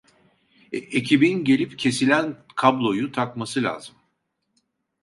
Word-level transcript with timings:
Ekibin 0.71 1.43
gelip 1.43 1.79
kesilen 1.79 2.35
kabloyu 2.55 3.11
takması 3.11 3.63
lazım. 3.63 3.95